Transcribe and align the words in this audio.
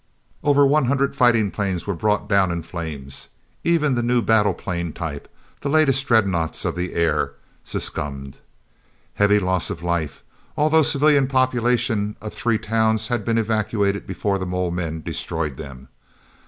Over 0.43 0.65
one 0.65 0.85
hundred 0.85 1.15
fighting 1.15 1.51
planes 1.51 1.85
were 1.85 1.93
brought 1.93 2.27
down 2.27 2.49
in 2.49 2.63
flames. 2.63 3.27
Even 3.63 3.93
the 3.93 4.01
new 4.01 4.23
battle 4.23 4.55
plane 4.55 4.93
type, 4.93 5.31
the 5.61 5.69
latest 5.69 6.07
dreadnoughts 6.07 6.65
of 6.65 6.73
the 6.75 6.95
air, 6.95 7.33
succumbed. 7.63 8.39
"Heavy 9.13 9.39
loss 9.39 9.69
of 9.69 9.83
life, 9.83 10.23
although 10.57 10.81
civilian 10.81 11.27
population 11.27 12.15
of 12.19 12.33
three 12.33 12.57
towns 12.57 13.09
had 13.09 13.23
been 13.23 13.37
evacuated 13.37 14.07
before 14.07 14.39
the 14.39 14.47
mole 14.47 14.71
men 14.71 15.03
destroyed 15.03 15.57
them. 15.57 15.87